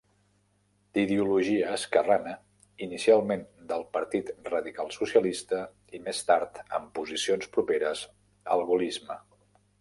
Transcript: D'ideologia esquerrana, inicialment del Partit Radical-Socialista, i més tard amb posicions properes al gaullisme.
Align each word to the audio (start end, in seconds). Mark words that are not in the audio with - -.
D'ideologia 0.97 1.67
esquerrana, 1.79 2.33
inicialment 2.85 3.43
del 3.73 3.85
Partit 3.97 4.31
Radical-Socialista, 4.55 5.61
i 5.99 6.01
més 6.09 6.23
tard 6.31 6.59
amb 6.79 6.91
posicions 7.01 7.53
properes 7.59 8.03
al 8.57 8.67
gaullisme. 8.73 9.21